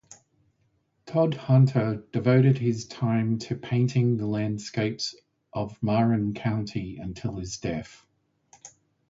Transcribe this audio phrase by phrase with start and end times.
[1.05, 5.13] Todhunter devoted his time to painting the landscapes
[5.53, 8.03] of Marin County until his death.